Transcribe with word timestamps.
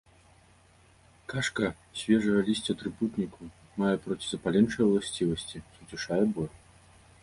Кашка 1.33 1.65
з 1.73 1.97
свежага 2.03 2.41
лісця 2.49 2.77
трыпутніку 2.81 3.43
мае 3.85 3.95
процізапаленчыя 4.09 4.83
ўласцівасці, 4.93 5.57
суцішае 5.79 6.23
боль. 6.39 6.53